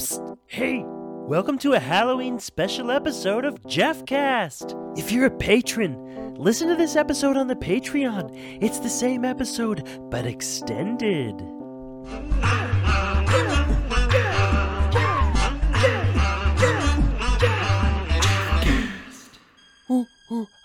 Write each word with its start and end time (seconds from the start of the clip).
Psst, 0.00 0.38
hey, 0.46 0.82
welcome 0.86 1.58
to 1.58 1.74
a 1.74 1.78
Halloween 1.78 2.38
special 2.38 2.90
episode 2.90 3.44
of 3.44 3.60
Jeffcast. 3.64 4.72
If 4.98 5.12
you're 5.12 5.26
a 5.26 5.30
patron, 5.30 6.36
listen 6.36 6.68
to 6.68 6.74
this 6.74 6.96
episode 6.96 7.36
on 7.36 7.48
the 7.48 7.54
Patreon. 7.54 8.30
It's 8.62 8.78
the 8.78 8.88
same 8.88 9.26
episode, 9.26 9.86
but 10.10 10.24
extended. 10.24 11.38
Ha, 12.06 12.70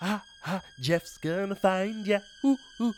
ha, 0.00 0.24
ah, 0.46 0.62
Jeff's 0.80 1.18
gonna 1.18 1.56
find 1.56 2.06
ya. 2.06 2.20
Ooh, 2.42 2.56
ooh, 2.80 2.94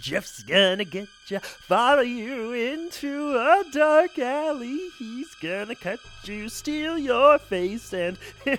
Jeff's 0.00 0.42
gonna 0.42 0.84
get 0.84 1.08
ya. 1.28 1.38
Follow 1.42 2.00
you 2.00 2.52
into 2.52 3.36
a 3.36 3.62
dark 3.72 4.18
alley. 4.18 4.78
He's 4.98 5.34
gonna 5.34 5.74
cut 5.74 6.00
you, 6.24 6.48
steal 6.48 6.98
your 6.98 7.38
face, 7.38 7.92
and 7.92 8.16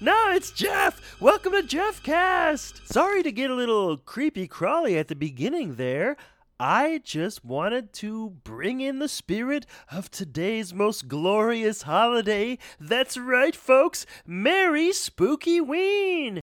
no, 0.00 0.30
it's 0.30 0.50
Jeff. 0.50 1.20
Welcome 1.20 1.52
to 1.52 1.62
Jeffcast. 1.62 2.86
Sorry 2.86 3.22
to 3.22 3.32
get 3.32 3.50
a 3.50 3.54
little 3.54 3.96
creepy 3.96 4.46
crawly 4.46 4.96
at 4.96 5.08
the 5.08 5.16
beginning 5.16 5.74
there. 5.74 6.16
I 6.60 7.00
just 7.02 7.44
wanted 7.44 7.92
to 7.94 8.30
bring 8.44 8.80
in 8.80 9.00
the 9.00 9.08
spirit 9.08 9.66
of 9.90 10.10
today's 10.10 10.72
most 10.72 11.08
glorious 11.08 11.82
holiday. 11.82 12.58
That's 12.78 13.16
right, 13.16 13.56
folks. 13.56 14.06
Merry 14.24 14.92
Spooky 14.92 15.60
Ween! 15.60 16.43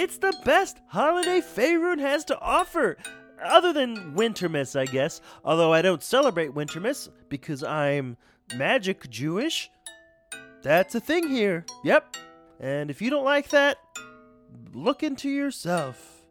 It's 0.00 0.18
the 0.18 0.32
best 0.44 0.78
holiday 0.86 1.40
Faerun 1.40 1.98
has 1.98 2.24
to 2.26 2.38
offer. 2.38 2.98
Other 3.42 3.72
than 3.72 4.14
Wintermas, 4.14 4.78
I 4.78 4.84
guess. 4.84 5.20
Although 5.44 5.72
I 5.72 5.82
don't 5.82 6.04
celebrate 6.04 6.54
Wintermas 6.54 7.08
because 7.28 7.64
I'm 7.64 8.16
magic 8.54 9.10
Jewish. 9.10 9.68
That's 10.62 10.94
a 10.94 11.00
thing 11.00 11.28
here. 11.28 11.66
Yep. 11.82 12.16
And 12.60 12.92
if 12.92 13.02
you 13.02 13.10
don't 13.10 13.24
like 13.24 13.48
that, 13.48 13.78
look 14.72 15.02
into 15.02 15.28
yourself. 15.28 16.22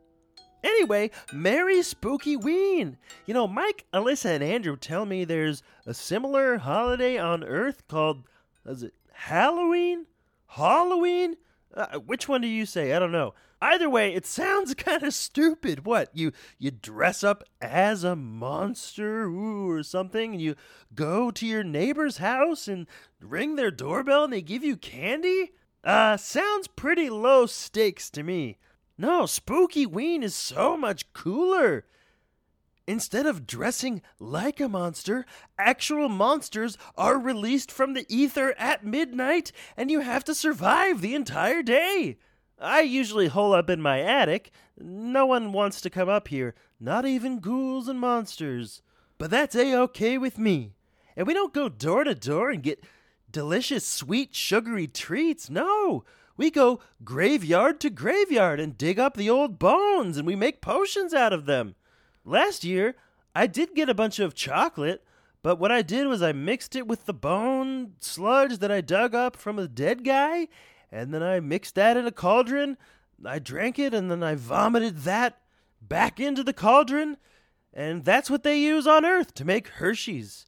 Anyway, 0.63 1.11
Merry 1.33 1.81
Spooky 1.81 2.37
Ween! 2.37 2.97
You 3.25 3.33
know, 3.33 3.49
Mike, 3.49 3.83
Alyssa, 3.93 4.35
and 4.35 4.43
Andrew 4.45 4.77
tell 4.77 5.05
me 5.05 5.25
there's 5.25 5.61
a 5.85 5.93
similar 5.93 6.57
holiday 6.57 7.17
on 7.17 7.43
Earth 7.43 7.85
called, 7.89 8.23
is 8.65 8.83
it 8.83 8.93
Halloween? 9.11 10.05
Halloween? 10.47 11.35
Uh, 11.73 11.99
which 11.99 12.29
one 12.29 12.39
do 12.39 12.47
you 12.47 12.65
say? 12.65 12.93
I 12.93 12.99
don't 12.99 13.11
know. 13.11 13.33
Either 13.61 13.89
way, 13.89 14.13
it 14.13 14.25
sounds 14.25 14.73
kind 14.75 15.03
of 15.03 15.13
stupid. 15.13 15.85
What 15.85 16.09
you 16.13 16.31
you 16.59 16.71
dress 16.71 17.23
up 17.23 17.43
as 17.61 18.03
a 18.03 18.15
monster 18.15 19.23
ooh, 19.23 19.69
or 19.69 19.83
something, 19.83 20.33
and 20.33 20.41
you 20.41 20.55
go 20.93 21.31
to 21.31 21.45
your 21.45 21.63
neighbor's 21.63 22.17
house 22.17 22.67
and 22.67 22.87
ring 23.19 23.55
their 23.55 23.71
doorbell, 23.71 24.25
and 24.25 24.33
they 24.33 24.41
give 24.41 24.63
you 24.63 24.77
candy? 24.77 25.51
Uh, 25.83 26.17
sounds 26.17 26.67
pretty 26.67 27.09
low 27.09 27.45
stakes 27.45 28.09
to 28.09 28.23
me. 28.23 28.57
No, 28.97 29.25
Spooky 29.25 29.85
Ween 29.85 30.23
is 30.23 30.35
so 30.35 30.75
much 30.75 31.13
cooler. 31.13 31.85
Instead 32.87 33.25
of 33.25 33.45
dressing 33.45 34.01
like 34.17 34.59
a 34.59 34.69
monster, 34.69 35.25
actual 35.59 36.07
monsters 36.07 36.77
are 36.97 37.19
released 37.19 37.71
from 37.71 37.93
the 37.93 38.05
ether 38.07 38.55
at 38.57 38.85
midnight, 38.85 39.51
and 39.75 39.91
you 39.91 39.99
have 39.99 40.23
to 40.23 40.33
survive 40.33 41.01
the 41.01 41.13
entire 41.13 41.61
day. 41.61 42.17
I 42.59 42.81
usually 42.81 43.27
hole 43.27 43.53
up 43.53 43.69
in 43.69 43.81
my 43.81 44.01
attic. 44.01 44.51
No 44.79 45.25
one 45.25 45.51
wants 45.51 45.81
to 45.81 45.89
come 45.89 46.09
up 46.09 46.27
here, 46.27 46.55
not 46.79 47.05
even 47.05 47.39
ghouls 47.39 47.87
and 47.87 47.99
monsters. 47.99 48.81
But 49.17 49.29
that's 49.31 49.55
a 49.55 49.75
okay 49.81 50.17
with 50.17 50.37
me. 50.37 50.73
And 51.15 51.25
we 51.27 51.33
don't 51.33 51.53
go 51.53 51.69
door 51.69 52.03
to 52.03 52.15
door 52.15 52.49
and 52.49 52.61
get 52.61 52.83
delicious, 53.31 53.85
sweet, 53.85 54.35
sugary 54.35 54.87
treats. 54.87 55.49
No, 55.49 56.03
we 56.35 56.51
go 56.51 56.79
graveyard 57.03 57.79
to 57.81 57.89
graveyard 57.89 58.59
and 58.59 58.77
dig 58.77 58.99
up 58.99 59.15
the 59.15 59.29
old 59.29 59.57
bones 59.57 60.17
and 60.17 60.27
we 60.27 60.35
make 60.35 60.61
potions 60.61 61.13
out 61.13 61.33
of 61.33 61.45
them. 61.45 61.75
Last 62.23 62.63
year, 62.63 62.95
I 63.35 63.47
did 63.47 63.75
get 63.75 63.89
a 63.89 63.95
bunch 63.95 64.19
of 64.19 64.35
chocolate, 64.35 65.03
but 65.41 65.59
what 65.59 65.71
I 65.71 65.81
did 65.81 66.07
was 66.07 66.21
I 66.21 66.31
mixed 66.31 66.75
it 66.75 66.87
with 66.87 67.05
the 67.05 67.13
bone 67.13 67.93
sludge 67.99 68.59
that 68.59 68.71
I 68.71 68.81
dug 68.81 69.15
up 69.15 69.35
from 69.35 69.57
a 69.57 69.67
dead 69.67 70.03
guy, 70.03 70.47
and 70.91 71.13
then 71.13 71.23
I 71.23 71.39
mixed 71.39 71.75
that 71.75 71.97
in 71.97 72.05
a 72.05 72.11
cauldron. 72.11 72.77
I 73.25 73.39
drank 73.39 73.79
it, 73.79 73.93
and 73.93 74.09
then 74.11 74.23
I 74.23 74.35
vomited 74.35 74.99
that 74.99 75.39
back 75.81 76.19
into 76.19 76.43
the 76.43 76.53
cauldron, 76.53 77.17
and 77.73 78.03
that's 78.03 78.29
what 78.29 78.43
they 78.43 78.59
use 78.59 78.87
on 78.87 79.05
Earth 79.05 79.33
to 79.35 79.45
make 79.45 79.67
Hershey's. 79.67 80.45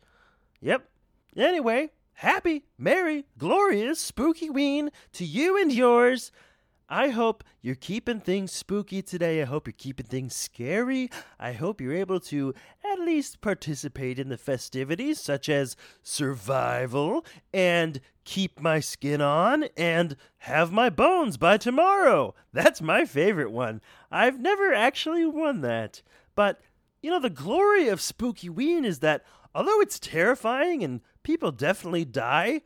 Yep. 0.62 0.90
Anyway, 1.38 1.92
happy, 2.14 2.66
merry, 2.78 3.26
glorious, 3.38 4.00
spooky 4.00 4.50
ween 4.50 4.90
to 5.14 5.26
you 5.26 5.60
and 5.60 5.72
yours. 5.72 6.32
I 6.92 7.10
hope 7.10 7.44
you're 7.62 7.76
keeping 7.76 8.20
things 8.20 8.52
spooky 8.52 9.04
today. 9.04 9.44
I 9.44 9.46
hope 9.46 9.68
you're 9.68 9.74
keeping 9.78 10.08
things 10.08 10.36
scary. 10.36 11.12
I 11.40 11.54
hope 11.54 11.80
you're 11.80 11.94
able 11.94 12.20
to 12.22 12.56
at 12.84 13.00
least 13.00 13.42
participate 13.42 14.18
in 14.18 14.30
the 14.30 14.38
festivities, 14.38 15.22
such 15.22 15.50
as 15.50 15.76
survival 16.02 17.24
and 17.54 18.02
keep 18.30 18.60
my 18.60 18.80
skin 18.80 19.22
on 19.22 19.64
and 19.76 20.16
have 20.38 20.72
my 20.72 20.88
bones 20.88 21.36
by 21.36 21.58
tomorrow. 21.58 22.36
That's 22.54 22.80
my 22.80 23.04
favorite 23.04 23.50
one. 23.50 23.82
I've 24.12 24.40
never 24.40 24.72
actually 24.72 25.26
won 25.26 25.62
that. 25.62 26.04
But, 26.36 26.62
you 27.02 27.10
know, 27.10 27.20
the 27.20 27.32
glory 27.32 27.88
of 27.88 28.00
Spooky 28.00 28.48
Ween 28.48 28.86
is 28.86 29.00
that 29.00 29.26
although 29.56 29.82
it's 29.82 29.98
terrifying 29.98 30.84
and 30.84 31.02
people 31.24 31.52
definitely 31.52 32.06
die, 32.06 32.62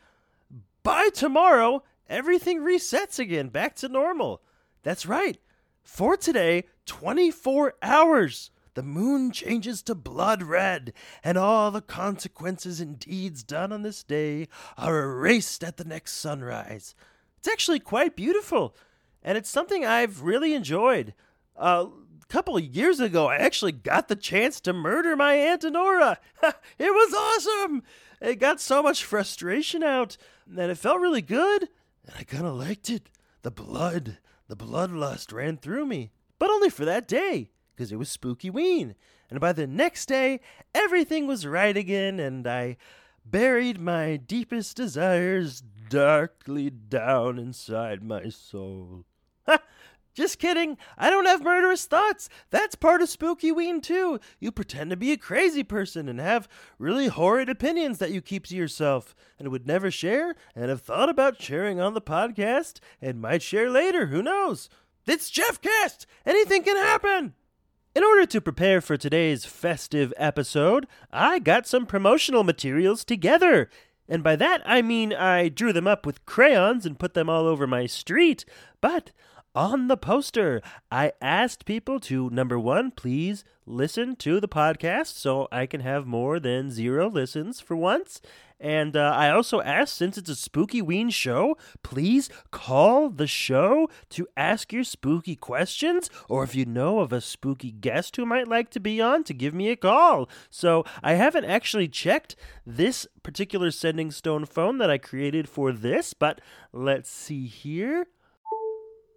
by 0.84 1.08
tomorrow, 1.14 1.84
everything 2.10 2.60
resets 2.60 3.18
again 3.18 3.48
back 3.48 3.74
to 3.78 3.88
normal. 3.88 4.42
That's 4.84 5.06
right. 5.06 5.40
For 5.82 6.18
today, 6.18 6.66
24 6.88 7.76
hours, 7.82 8.52
the 8.74 8.84
moon 8.84 9.32
changes 9.32 9.82
to 9.84 9.96
blood 9.96 10.44
red, 10.44 10.94
and 11.24 11.38
all 11.38 11.72
the 11.72 11.82
consequences 11.82 12.80
and 12.80 13.00
deeds 13.00 13.44
done 13.44 13.72
on 13.72 13.82
this 13.82 14.04
day 14.04 14.48
are 14.78 15.04
erased 15.04 15.64
at 15.64 15.78
the 15.78 15.86
next 15.86 16.14
sunrise. 16.14 16.96
It's 17.38 17.48
actually 17.48 17.80
quite 17.80 18.16
beautiful, 18.16 18.76
and 19.22 19.38
it's 19.38 19.50
something 19.50 19.86
I've 19.86 20.24
really 20.24 20.54
enjoyed. 20.54 21.14
A 21.56 21.88
couple 22.30 22.58
of 22.58 22.64
years 22.64 23.00
ago, 23.00 23.28
I 23.28 23.36
actually 23.36 23.74
got 23.74 24.08
the 24.08 24.16
chance 24.16 24.60
to 24.62 24.74
murder 24.74 25.16
my 25.16 25.36
Aunt 25.36 25.64
Honora. 25.64 26.20
it 26.44 26.54
was 26.80 27.14
awesome! 27.14 27.84
It 28.22 28.40
got 28.40 28.62
so 28.62 28.82
much 28.82 29.04
frustration 29.04 29.84
out, 29.84 30.18
and 30.48 30.72
it 30.72 30.78
felt 30.78 31.00
really 31.00 31.22
good 31.22 31.70
and 32.06 32.16
I 32.18 32.24
kind 32.24 32.46
of 32.46 32.56
liked 32.56 32.90
it. 32.90 33.10
The 33.42 33.52
blood, 33.52 34.18
the 34.48 34.56
bloodlust 34.56 35.34
ran 35.34 35.58
through 35.58 35.86
me, 35.86 36.12
but 36.40 36.50
only 36.50 36.70
for 36.70 36.86
that 36.86 37.08
day, 37.08 37.50
because 37.76 37.92
it 37.92 37.98
was 37.98 38.10
Spooky 38.10 38.50
Ween. 38.50 38.96
And 39.30 39.40
by 39.40 39.54
the 39.54 39.68
next 39.68 40.08
day, 40.08 40.40
everything 40.76 41.28
was 41.28 41.48
right 41.48 41.76
again, 41.76 42.20
and 42.20 42.46
I 42.48 42.78
buried 43.26 43.80
my 43.80 44.18
deepest 44.18 44.78
desires 44.78 45.64
darkly 45.90 46.70
down 46.70 47.40
inside 47.40 48.04
my 48.04 48.30
soul. 48.30 49.06
Ha! 49.48 49.60
Just 50.14 50.38
kidding. 50.38 50.78
I 50.96 51.10
don't 51.10 51.26
have 51.26 51.42
murderous 51.42 51.86
thoughts. 51.86 52.30
That's 52.52 52.76
part 52.76 53.02
of 53.02 53.10
Spooky 53.10 53.52
Ween, 53.52 53.82
too. 53.82 54.20
You 54.40 54.52
pretend 54.52 54.92
to 54.92 54.96
be 54.96 55.12
a 55.12 55.18
crazy 55.18 55.64
person 55.64 56.08
and 56.08 56.20
have 56.20 56.48
really 56.78 57.08
horrid 57.08 57.50
opinions 57.50 57.98
that 57.98 58.12
you 58.12 58.22
keep 58.22 58.46
to 58.48 58.56
yourself 58.56 59.16
and 59.40 59.48
would 59.48 59.66
never 59.66 59.90
share 59.90 60.36
and 60.56 60.70
have 60.70 60.84
thought 60.84 61.10
about 61.10 61.42
sharing 61.42 61.80
on 61.80 61.96
the 61.96 62.02
podcast 62.02 62.80
and 63.02 63.22
might 63.22 63.42
share 63.42 63.72
later. 63.72 64.08
Who 64.08 64.22
knows? 64.22 64.70
It's 65.08 65.32
Jeffcast. 65.32 66.06
Anything 66.28 66.62
can 66.62 66.78
happen. 66.78 67.34
In 67.96 68.04
order 68.04 68.26
to 68.26 68.42
prepare 68.42 68.82
for 68.82 68.98
today's 68.98 69.46
festive 69.46 70.12
episode, 70.18 70.88
I 71.12 71.38
got 71.38 71.68
some 71.68 71.86
promotional 71.86 72.44
materials 72.44 73.04
together. 73.06 73.70
And 74.10 74.24
by 74.24 74.36
that, 74.36 74.64
I 74.66 74.82
mean 74.82 75.14
I 75.14 75.48
drew 75.50 75.72
them 75.72 75.86
up 75.86 76.04
with 76.04 76.26
crayons 76.26 76.88
and 76.88 76.98
put 76.98 77.14
them 77.14 77.30
all 77.30 77.46
over 77.46 77.68
my 77.68 77.86
street. 77.86 78.46
But 78.82 79.12
on 79.56 79.88
the 79.88 79.98
poster, 79.98 80.62
I 80.92 81.14
asked 81.22 81.66
people 81.66 82.00
to 82.02 82.30
number 82.30 82.60
one, 82.60 82.92
please 82.92 83.44
listen 83.66 84.16
to 84.18 84.40
the 84.40 84.48
podcast 84.48 85.16
so 85.16 85.48
I 85.52 85.66
can 85.66 85.82
have 85.82 86.06
more 86.06 86.40
than 86.40 86.72
zero 86.72 87.10
listens 87.10 87.60
for 87.60 87.76
once. 87.76 88.22
And 88.60 88.96
uh, 88.96 89.14
I 89.14 89.30
also 89.30 89.60
asked, 89.62 89.96
since 89.96 90.18
it's 90.18 90.30
a 90.30 90.36
spooky 90.36 90.82
ween 90.82 91.10
show, 91.10 91.58
please 91.84 92.30
call 92.50 93.10
the 93.10 93.28
show 93.28 93.90
to 94.12 94.28
ask 94.38 94.72
your 94.72 94.86
spooky 94.86 95.36
questions, 95.36 96.10
or 96.30 96.46
if 96.46 96.56
you 96.56 96.64
know 96.66 97.00
of 97.00 97.12
a 97.12 97.20
spooky 97.20 97.72
guest 97.72 98.16
who 98.16 98.26
might 98.26 98.48
like 98.48 98.70
to 98.72 98.80
be 98.80 99.02
on, 99.02 99.26
to 99.26 99.34
give 99.34 99.54
me 99.54 99.70
a 99.70 99.76
call. 99.76 100.30
So 100.50 100.86
I 101.04 101.14
haven't 101.14 101.46
actually 101.46 101.90
checked 101.90 102.38
this 102.66 103.06
particular 103.22 103.70
sending 103.70 104.12
stone 104.12 104.46
phone 104.46 104.78
that 104.78 104.90
I 104.90 104.98
created 104.98 105.50
for 105.50 105.74
this, 105.74 106.14
but 106.14 106.40
let's 106.72 107.10
see 107.10 107.48
here. 107.48 108.08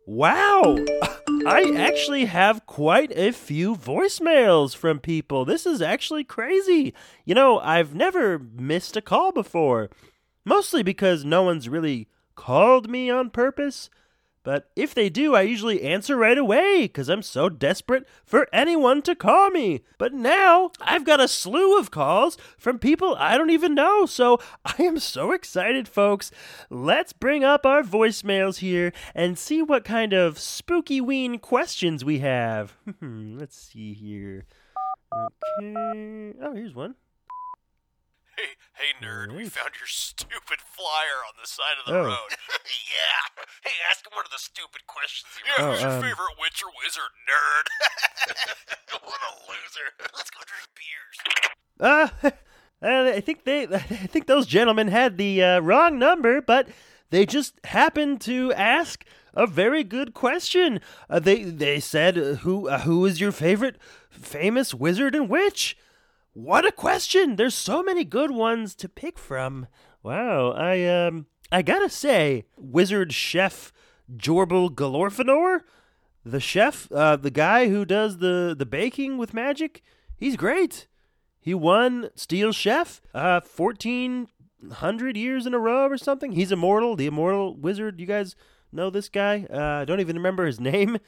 Wow! 0.06 0.76
I 1.48 1.72
actually 1.76 2.26
have 2.26 2.64
quite 2.64 3.10
a 3.16 3.32
few 3.32 3.74
voicemails 3.74 4.74
from 4.74 5.00
people. 5.00 5.44
This 5.44 5.66
is 5.66 5.82
actually 5.82 6.22
crazy. 6.22 6.94
You 7.24 7.34
know, 7.34 7.58
I've 7.58 7.92
never 7.92 8.38
missed 8.38 8.96
a 8.96 9.02
call 9.02 9.32
before, 9.32 9.90
mostly 10.44 10.84
because 10.84 11.24
no 11.24 11.42
one's 11.42 11.68
really 11.68 12.06
called 12.36 12.88
me 12.88 13.10
on 13.10 13.30
purpose. 13.30 13.90
But 14.46 14.70
if 14.76 14.94
they 14.94 15.08
do, 15.08 15.34
I 15.34 15.42
usually 15.42 15.82
answer 15.82 16.16
right 16.16 16.38
away 16.38 16.82
because 16.82 17.08
I'm 17.08 17.22
so 17.22 17.48
desperate 17.48 18.06
for 18.24 18.46
anyone 18.52 19.02
to 19.02 19.16
call 19.16 19.50
me. 19.50 19.80
But 19.98 20.14
now 20.14 20.70
I've 20.80 21.04
got 21.04 21.18
a 21.18 21.26
slew 21.26 21.76
of 21.76 21.90
calls 21.90 22.38
from 22.56 22.78
people 22.78 23.16
I 23.18 23.36
don't 23.36 23.50
even 23.50 23.74
know. 23.74 24.06
So 24.06 24.38
I 24.64 24.80
am 24.84 25.00
so 25.00 25.32
excited, 25.32 25.88
folks. 25.88 26.30
Let's 26.70 27.12
bring 27.12 27.42
up 27.42 27.66
our 27.66 27.82
voicemails 27.82 28.58
here 28.58 28.92
and 29.16 29.36
see 29.36 29.62
what 29.62 29.84
kind 29.84 30.12
of 30.12 30.38
spooky 30.38 31.00
ween 31.00 31.40
questions 31.40 32.04
we 32.04 32.20
have. 32.20 32.76
Hmm, 33.00 33.36
let's 33.36 33.56
see 33.56 33.94
here. 33.94 34.46
Okay. 35.12 36.34
Oh, 36.40 36.54
here's 36.54 36.74
one. 36.74 36.94
Hey, 38.76 38.92
nerd, 39.04 39.34
we 39.34 39.48
found 39.48 39.70
your 39.80 39.86
stupid 39.88 40.60
flyer 40.60 41.24
on 41.26 41.32
the 41.40 41.48
side 41.48 41.80
of 41.80 41.86
the 41.90 41.98
Oh. 41.98 42.04
road. 42.04 42.30
yeah. 42.92 43.44
Hey, 43.64 43.72
ask 43.90 44.04
him 44.06 44.12
one 44.14 44.24
of 44.26 44.30
the 44.30 44.38
stupid 44.38 44.86
questions. 44.86 45.32
Yeah, 45.46 45.64
Oh, 45.64 45.72
who's 45.72 45.80
your 45.82 45.90
um, 45.92 46.02
favorite 46.02 46.36
witch 46.38 46.62
or 46.62 46.70
wizard, 46.84 47.12
nerd? 47.24 47.66
what 49.02 49.20
a 49.20 49.32
loser. 49.48 49.88
Let's 50.14 50.30
go 50.30 50.40
drink 50.44 50.68
beers. 50.76 51.16
Uh, 51.80 52.30
I 53.16 53.20
think 53.20 53.44
they, 53.44 53.62
I 53.66 53.78
think 53.78 54.26
those 54.26 54.46
gentlemen 54.46 54.88
had 54.88 55.16
the 55.16 55.42
uh, 55.42 55.60
wrong 55.60 55.98
number, 55.98 56.42
but 56.42 56.68
they 57.10 57.24
just 57.24 57.54
happened 57.64 58.20
to 58.22 58.52
ask 58.52 59.04
a 59.32 59.46
very 59.46 59.84
good 59.84 60.12
question. 60.12 60.80
Uh, 61.08 61.18
they 61.18 61.42
they 61.44 61.80
said, 61.80 62.18
uh, 62.18 62.34
"Who 62.36 62.68
uh, 62.68 62.80
who 62.80 63.04
is 63.06 63.20
your 63.20 63.32
favorite 63.32 63.76
famous 64.10 64.74
wizard 64.74 65.14
and 65.14 65.28
witch?" 65.30 65.76
What 66.36 66.66
a 66.66 66.70
question! 66.70 67.36
There's 67.36 67.54
so 67.54 67.82
many 67.82 68.04
good 68.04 68.30
ones 68.30 68.74
to 68.74 68.90
pick 68.90 69.18
from. 69.18 69.68
Wow, 70.02 70.50
I 70.50 70.84
um, 70.84 71.24
I 71.50 71.62
gotta 71.62 71.88
say, 71.88 72.44
wizard 72.58 73.14
chef 73.14 73.72
Jorbel 74.14 74.68
Galorfinor, 74.68 75.60
the 76.26 76.38
chef, 76.38 76.92
uh, 76.92 77.16
the 77.16 77.30
guy 77.30 77.70
who 77.70 77.86
does 77.86 78.18
the 78.18 78.54
the 78.54 78.66
baking 78.66 79.16
with 79.16 79.32
magic, 79.32 79.82
he's 80.14 80.36
great. 80.36 80.88
He 81.40 81.54
won 81.54 82.10
Steel 82.14 82.52
Chef 82.52 83.00
uh, 83.14 83.40
1,400 83.40 85.16
years 85.16 85.46
in 85.46 85.54
a 85.54 85.58
row 85.58 85.86
or 85.86 85.96
something. 85.96 86.32
He's 86.32 86.52
immortal, 86.52 86.96
the 86.96 87.06
immortal 87.06 87.56
wizard. 87.56 87.98
You 87.98 88.06
guys 88.06 88.36
know 88.70 88.90
this 88.90 89.08
guy? 89.08 89.46
Uh, 89.50 89.80
I 89.80 89.84
don't 89.86 90.00
even 90.00 90.16
remember 90.16 90.44
his 90.44 90.60
name. 90.72 90.98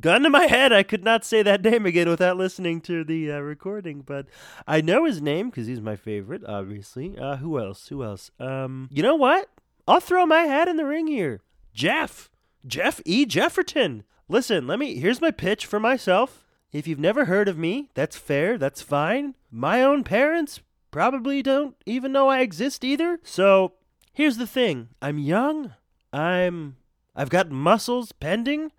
Gun 0.00 0.22
to 0.22 0.30
my 0.30 0.46
head, 0.46 0.72
I 0.72 0.82
could 0.82 1.04
not 1.04 1.24
say 1.24 1.42
that 1.42 1.62
name 1.62 1.84
again 1.86 2.08
without 2.08 2.36
listening 2.36 2.80
to 2.82 3.04
the 3.04 3.32
uh, 3.32 3.38
recording, 3.40 4.00
but 4.00 4.26
I 4.66 4.80
know 4.80 5.04
his 5.04 5.20
name 5.20 5.50
because 5.50 5.66
he's 5.66 5.80
my 5.80 5.96
favorite, 5.96 6.42
obviously. 6.46 7.16
Uh, 7.18 7.36
who 7.36 7.58
else? 7.58 7.88
Who 7.88 8.02
else? 8.02 8.30
Um, 8.40 8.88
you 8.90 9.02
know 9.02 9.16
what? 9.16 9.48
I'll 9.86 10.00
throw 10.00 10.24
my 10.24 10.42
hat 10.42 10.68
in 10.68 10.76
the 10.76 10.86
ring 10.86 11.08
here. 11.08 11.40
Jeff. 11.74 12.30
Jeff 12.66 13.00
E. 13.04 13.26
Jefferton. 13.26 14.04
Listen, 14.28 14.66
let 14.66 14.78
me. 14.78 14.98
Here's 14.98 15.20
my 15.20 15.30
pitch 15.30 15.66
for 15.66 15.80
myself. 15.80 16.44
If 16.72 16.86
you've 16.86 16.98
never 16.98 17.26
heard 17.26 17.48
of 17.48 17.58
me, 17.58 17.90
that's 17.94 18.16
fair, 18.16 18.56
that's 18.56 18.80
fine. 18.80 19.34
My 19.50 19.82
own 19.82 20.04
parents 20.04 20.60
probably 20.90 21.42
don't 21.42 21.76
even 21.84 22.12
know 22.12 22.28
I 22.28 22.40
exist 22.40 22.82
either. 22.82 23.20
So, 23.22 23.74
here's 24.12 24.38
the 24.38 24.46
thing. 24.46 24.88
I'm 25.02 25.18
young. 25.18 25.74
I'm 26.12 26.76
I've 27.14 27.28
got 27.30 27.50
muscles 27.50 28.12
pending. 28.12 28.72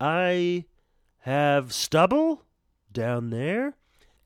I 0.00 0.64
have 1.20 1.72
stubble 1.72 2.44
down 2.90 3.30
there 3.30 3.74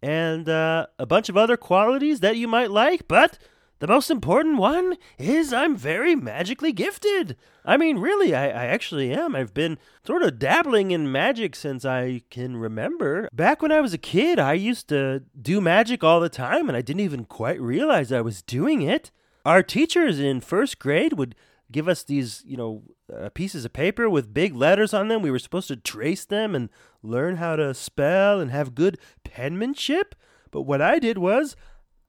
and 0.01 0.49
uh, 0.49 0.87
a 0.99 1.07
bunch 1.07 1.29
of 1.29 1.37
other 1.37 1.57
qualities 1.57 2.21
that 2.21 2.37
you 2.37 2.47
might 2.47 2.71
like, 2.71 3.09
but 3.09 3.39
the 3.81 3.89
most 3.89 4.11
important 4.11 4.59
one 4.59 4.97
is 5.19 5.53
I'm 5.53 5.77
very 5.77 6.15
magically 6.15 6.73
gifted. 6.73 7.37
I 7.65 7.77
mean, 7.77 7.99
really, 7.99 8.35
I, 8.35 8.45
I 8.45 8.67
actually 8.67 9.13
am. 9.13 9.35
I've 9.35 9.53
been 9.53 9.79
sort 10.07 10.23
of 10.23 10.39
dabbling 10.39 10.91
in 10.91 11.11
magic 11.11 11.57
since 11.57 11.85
I 11.85 12.23
can 12.31 12.57
remember. 12.57 13.29
Back 13.33 13.61
when 13.61 13.73
I 13.73 13.81
was 13.81 13.93
a 13.93 13.99
kid, 13.99 14.39
I 14.39 14.53
used 14.53 14.89
to 14.91 15.25
do 15.41 15.61
magic 15.61 16.05
all 16.05 16.21
the 16.21 16.29
time, 16.29 16.69
and 16.69 16.77
I 16.77 16.83
didn't 16.83 17.01
even 17.01 17.25
quite 17.25 17.61
realize 17.61 18.13
I 18.13 18.21
was 18.21 18.43
doing 18.43 18.83
it. 18.83 19.11
Our 19.45 19.63
teachers 19.63 20.21
in 20.21 20.41
first 20.41 20.79
grade 20.79 21.15
would 21.15 21.35
give 21.73 21.89
us 21.89 22.05
these, 22.05 22.43
you 22.47 22.57
know, 22.57 22.85
uh, 23.13 23.29
pieces 23.31 23.65
of 23.65 23.73
paper 23.73 24.09
with 24.09 24.35
big 24.35 24.55
letters 24.55 24.95
on 24.95 25.09
them. 25.09 25.23
We 25.23 25.31
were 25.31 25.39
supposed 25.39 25.69
to 25.69 25.77
trace 25.77 26.25
them 26.25 26.55
and 26.55 26.71
learn 27.03 27.37
how 27.37 27.57
to 27.57 27.75
spell 27.75 28.41
and 28.41 28.51
have 28.51 28.75
good 28.75 28.99
penmanship. 29.25 30.15
But 30.51 30.63
what 30.63 30.81
I 30.81 30.99
did 30.99 31.19
was 31.19 31.57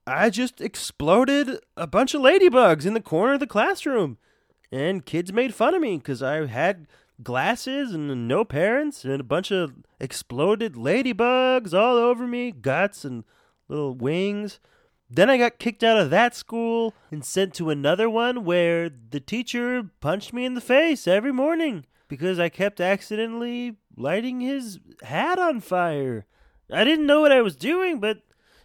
I 0.07 0.29
just 0.29 0.61
exploded 0.61 1.59
a 1.75 1.87
bunch 1.87 2.13
of 2.13 2.21
ladybugs 2.21 2.85
in 2.85 2.93
the 2.93 3.01
corner 3.01 3.33
of 3.33 3.39
the 3.39 3.47
classroom. 3.47 4.17
And 4.71 5.05
kids 5.05 5.33
made 5.33 5.53
fun 5.53 5.73
of 5.73 5.81
me 5.81 5.97
because 5.97 6.21
I 6.21 6.45
had 6.45 6.87
glasses 7.23 7.93
and 7.93 8.27
no 8.27 8.43
parents 8.43 9.03
and 9.03 9.19
a 9.19 9.23
bunch 9.23 9.51
of 9.51 9.73
exploded 9.99 10.73
ladybugs 10.73 11.73
all 11.73 11.97
over 11.97 12.27
me, 12.27 12.51
guts 12.51 13.05
and 13.05 13.23
little 13.67 13.95
wings. 13.95 14.59
Then 15.09 15.29
I 15.29 15.37
got 15.37 15.59
kicked 15.59 15.83
out 15.83 15.99
of 15.99 16.09
that 16.09 16.35
school 16.35 16.93
and 17.11 17.23
sent 17.23 17.53
to 17.55 17.69
another 17.69 18.09
one 18.09 18.43
where 18.43 18.89
the 18.89 19.19
teacher 19.19 19.89
punched 20.01 20.33
me 20.33 20.45
in 20.45 20.55
the 20.55 20.61
face 20.61 21.07
every 21.07 21.31
morning 21.31 21.85
because 22.07 22.39
I 22.39 22.49
kept 22.49 22.81
accidentally 22.81 23.77
lighting 23.95 24.41
his 24.41 24.79
hat 25.03 25.39
on 25.39 25.59
fire. 25.61 26.25
I 26.71 26.83
didn't 26.83 27.05
know 27.05 27.21
what 27.21 27.31
I 27.31 27.41
was 27.41 27.55
doing, 27.55 27.99
but 27.99 28.19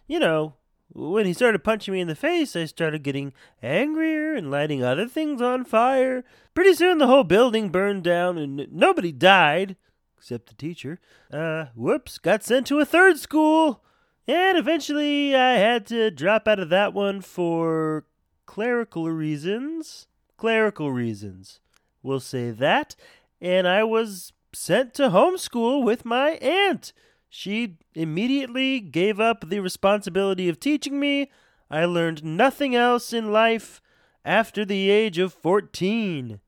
you 0.07 0.19
know, 0.19 0.55
when 0.93 1.25
he 1.25 1.33
started 1.33 1.63
punching 1.63 1.93
me 1.93 2.01
in 2.01 2.07
the 2.07 2.15
face, 2.15 2.55
I 2.55 2.65
started 2.65 3.03
getting 3.03 3.33
angrier 3.61 4.35
and 4.35 4.51
lighting 4.51 4.83
other 4.83 5.07
things 5.07 5.41
on 5.41 5.63
fire. 5.63 6.23
Pretty 6.53 6.73
soon 6.73 6.97
the 6.97 7.07
whole 7.07 7.23
building 7.23 7.69
burned 7.69 8.03
down 8.03 8.37
and 8.37 8.67
nobody 8.71 9.11
died 9.11 9.77
except 10.17 10.47
the 10.47 10.55
teacher. 10.55 10.99
Uh, 11.31 11.65
whoops, 11.75 12.17
got 12.17 12.43
sent 12.43 12.67
to 12.67 12.79
a 12.79 12.85
third 12.85 13.17
school. 13.17 13.83
And 14.27 14.57
eventually 14.57 15.35
I 15.35 15.53
had 15.53 15.85
to 15.87 16.11
drop 16.11 16.47
out 16.47 16.59
of 16.59 16.69
that 16.69 16.93
one 16.93 17.21
for 17.21 18.05
clerical 18.45 19.09
reasons. 19.09 20.07
Clerical 20.37 20.91
reasons. 20.91 21.59
We'll 22.03 22.19
say 22.19 22.51
that. 22.51 22.95
And 23.39 23.67
I 23.67 23.83
was 23.83 24.33
sent 24.53 24.93
to 24.95 25.09
homeschool 25.09 25.83
with 25.83 26.05
my 26.05 26.31
aunt. 26.41 26.93
She 27.29 27.77
immediately 27.95 28.79
gave 28.79 29.19
up 29.19 29.49
the 29.49 29.59
responsibility 29.59 30.49
of 30.49 30.59
teaching 30.59 30.99
me. 30.99 31.31
I 31.69 31.85
learned 31.85 32.23
nothing 32.23 32.75
else 32.75 33.13
in 33.13 33.31
life 33.31 33.81
after 34.25 34.65
the 34.65 34.89
age 34.89 35.17
of 35.17 35.33
14. 35.33 36.39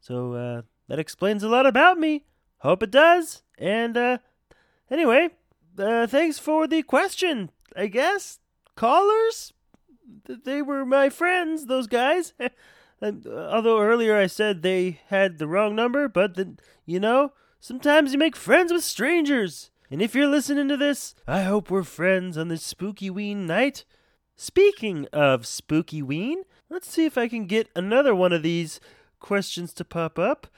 So 0.00 0.32
uh, 0.34 0.62
that 0.86 0.98
explains 0.98 1.42
a 1.42 1.48
lot 1.48 1.66
about 1.66 1.98
me. 1.98 2.24
Hope 2.58 2.82
it 2.82 2.90
does. 2.90 3.42
And 3.58 3.96
uh, 3.96 4.18
anyway, 4.90 5.30
uh, 5.78 6.06
thanks 6.06 6.38
for 6.38 6.66
the 6.66 6.82
question, 6.82 7.50
I 7.76 7.86
guess. 7.86 8.38
Callers? 8.76 9.52
Th- 10.26 10.38
They 10.44 10.62
were 10.62 10.84
my 10.86 11.08
friends, 11.08 11.66
those 11.66 11.86
guys. 11.86 12.32
And, 13.00 13.24
uh, 13.28 13.50
Although 13.52 13.80
earlier 13.80 14.16
I 14.16 14.26
said 14.26 14.62
they 14.62 14.98
had 15.06 15.38
the 15.38 15.46
wrong 15.46 15.76
number, 15.76 16.08
but 16.08 16.34
the, 16.34 16.56
you 16.84 16.98
know, 16.98 17.32
sometimes 17.60 18.12
you 18.12 18.18
make 18.18 18.34
friends 18.34 18.72
with 18.72 18.82
strangers. 18.82 19.70
And 19.88 20.02
if 20.02 20.16
you're 20.16 20.26
listening 20.26 20.66
to 20.66 20.76
this, 20.76 21.14
I 21.24 21.42
hope 21.42 21.70
we're 21.70 21.84
friends 21.84 22.36
on 22.36 22.48
this 22.48 22.64
spooky 22.64 23.08
ween 23.08 23.46
night. 23.46 23.84
Speaking 24.34 25.06
of 25.12 25.46
spooky 25.46 26.02
ween, 26.02 26.42
let's 26.68 26.90
see 26.90 27.04
if 27.06 27.16
I 27.16 27.28
can 27.28 27.46
get 27.46 27.68
another 27.76 28.16
one 28.16 28.32
of 28.32 28.42
these 28.42 28.80
questions 29.20 29.72
to 29.74 29.84
pop 29.84 30.18
up. 30.18 30.48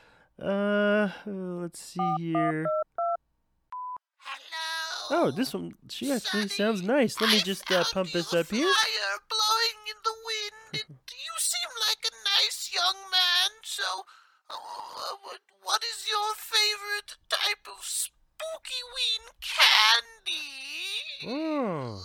Uh, 0.42 1.10
let's 1.26 1.78
see 1.78 2.14
here. 2.18 2.64
Oh, 5.10 5.30
this 5.30 5.52
one, 5.52 5.74
she 5.88 6.10
actually 6.12 6.48
Sonny, 6.48 6.48
sounds 6.48 6.82
nice. 6.82 7.20
Let 7.20 7.30
me 7.30 7.40
just 7.40 7.70
uh, 7.70 7.84
pump 7.92 8.12
this 8.12 8.32
up 8.32 8.46
here. 8.50 8.62
Flyer 8.66 9.16
blowing 9.28 9.80
in 9.90 9.98
the 10.04 10.14
wind. 10.24 10.82
It- 10.82 10.96
you 11.10 11.34
seem 11.38 11.70
like 11.88 12.02
a 12.06 12.14
nice 12.42 12.70
young 12.72 12.96
man. 13.10 13.50
So, 13.64 13.82
uh, 14.50 15.16
what, 15.22 15.40
what 15.62 15.82
is 15.82 16.06
your 16.08 16.34
favorite 16.36 17.16
type 17.28 17.66
of 17.66 17.84
spooky 17.84 18.82
ween 18.94 19.24
candy? 19.42 21.26
Oh. 21.26 22.02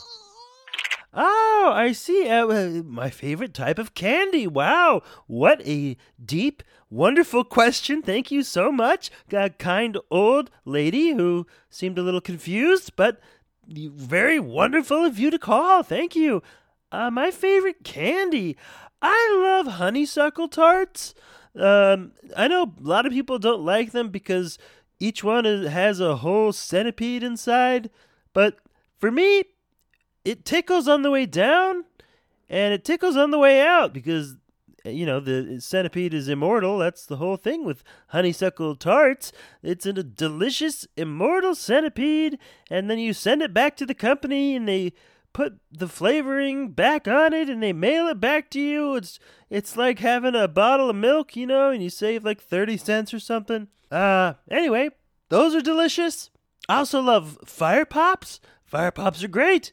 Oh, 1.18 1.72
I 1.74 1.94
see. 1.94 2.28
Uh, 2.28 2.84
my 2.84 3.10
favorite 3.10 3.54
type 3.54 3.80
of 3.80 3.94
candy. 3.94 4.48
Wow. 4.48 5.02
What 5.28 5.66
a 5.66 5.96
deep, 6.24 6.62
wonderful 6.90 7.46
question. 7.46 8.02
Thank 8.02 8.32
you 8.32 8.44
so 8.44 8.70
much. 8.70 9.10
A 9.32 9.50
kind 9.50 9.98
old 10.12 10.52
lady 10.66 11.14
who 11.14 11.48
seemed 11.70 11.98
a 11.98 12.04
little 12.04 12.20
confused, 12.20 12.92
but 12.98 13.22
very 13.66 14.40
wonderful 14.40 15.06
of 15.06 15.18
you 15.18 15.32
to 15.32 15.40
call. 15.40 15.84
Thank 15.84 16.18
you. 16.18 16.44
Uh, 16.92 17.10
my 17.10 17.32
favorite 17.32 17.86
candy. 17.86 18.58
I 19.02 19.40
love 19.42 19.76
honeysuckle 19.76 20.50
tarts. 20.50 21.14
Um, 21.56 22.12
I 22.36 22.50
know 22.50 22.64
a 22.64 22.88
lot 22.88 23.06
of 23.06 23.14
people 23.14 23.40
don't 23.40 23.64
like 23.64 23.92
them 23.92 24.10
because 24.10 24.58
each 25.00 25.24
one 25.24 25.46
has 25.46 26.02
a 26.02 26.18
whole 26.18 26.52
centipede 26.52 27.24
inside, 27.24 27.90
but 28.34 28.58
for 29.00 29.12
me, 29.12 29.44
it 30.26 30.44
tickles 30.44 30.88
on 30.88 31.04
the 31.04 31.12
way 31.12 31.26
down 31.28 31.86
and 32.50 32.74
it 32.74 32.84
tickles 32.84 33.16
on 33.16 33.32
the 33.32 33.40
way 33.40 33.62
out 33.62 33.94
because 33.94 34.36
you 34.84 35.06
know 35.06 35.20
the 35.20 35.60
centipede 35.62 36.14
is 36.14 36.28
immortal. 36.28 36.80
That's 36.80 37.06
the 37.06 37.18
whole 37.18 37.38
thing 37.38 37.64
with 37.64 37.84
honeysuckle 38.08 38.76
tarts. 38.76 39.32
It's 39.64 39.86
a 39.86 39.94
delicious 39.94 40.88
immortal 40.98 41.56
centipede 41.56 42.38
and 42.70 42.90
then 42.90 43.00
you 43.00 43.14
send 43.14 43.42
it 43.42 43.54
back 43.54 43.78
to 43.78 43.86
the 43.86 43.96
company 43.96 44.56
and 44.56 44.68
they 44.68 44.94
put 45.34 45.60
the 45.72 45.88
flavoring 45.88 46.72
back 46.72 47.08
on 47.08 47.34
it 47.34 47.50
and 47.50 47.62
they 47.62 47.74
mail 47.74 48.08
it 48.08 48.20
back 48.20 48.50
to 48.52 48.60
you. 48.60 48.96
It's 48.96 49.20
it's 49.50 49.78
like 49.78 50.00
having 50.00 50.36
a 50.36 50.48
bottle 50.48 50.90
of 50.90 50.96
milk 50.96 51.36
you 51.36 51.46
know 51.46 51.70
and 51.70 51.84
you 51.84 51.90
save 51.90 52.26
like 52.26 52.42
30 52.42 52.78
cents 52.78 53.14
or 53.14 53.20
something. 53.20 53.68
Uh 53.92 54.34
anyway 54.50 54.90
those 55.30 55.56
are 55.56 55.62
delicious. 55.62 56.30
I 56.68 56.78
also 56.78 57.02
love 57.02 57.38
fire 57.46 57.86
pops. 57.86 58.40
Fire 58.64 58.92
pops 58.92 59.24
are 59.24 59.28
great 59.28 59.72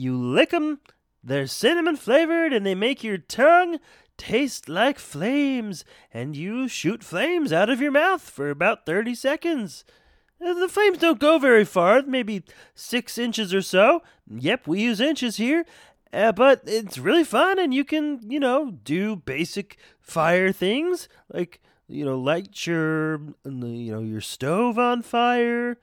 you 0.00 0.16
lick 0.16 0.50
them 0.50 0.80
they're 1.22 1.46
cinnamon 1.46 1.96
flavored 1.96 2.52
and 2.52 2.64
they 2.64 2.74
make 2.74 3.04
your 3.04 3.18
tongue 3.18 3.78
taste 4.20 4.68
like 4.68 4.98
flames, 4.98 5.82
and 6.12 6.36
you 6.36 6.68
shoot 6.68 7.02
flames 7.02 7.54
out 7.54 7.70
of 7.70 7.80
your 7.80 7.90
mouth 7.90 8.20
for 8.20 8.50
about 8.50 8.84
30 8.84 9.14
seconds. 9.14 9.82
Uh, 10.44 10.52
the 10.52 10.68
flames 10.68 10.98
don't 10.98 11.18
go 11.18 11.38
very 11.38 11.64
far, 11.64 12.02
maybe 12.02 12.42
six 12.74 13.16
inches 13.16 13.54
or 13.54 13.62
so. 13.62 14.02
Yep, 14.30 14.66
we 14.66 14.82
use 14.82 15.00
inches 15.00 15.36
here. 15.36 15.64
Uh, 16.12 16.32
but 16.32 16.60
it's 16.66 16.98
really 16.98 17.24
fun, 17.24 17.58
and 17.58 17.72
you 17.72 17.82
can, 17.84 18.20
you 18.28 18.40
know, 18.40 18.70
do 18.70 19.16
basic 19.16 19.78
fire 20.00 20.52
things 20.52 21.08
like, 21.32 21.62
you 21.88 22.04
know, 22.04 22.18
light 22.18 22.66
your, 22.66 23.20
you 23.44 23.92
know, 23.92 24.00
your 24.00 24.20
stove 24.20 24.78
on 24.78 25.00
fire, 25.00 25.78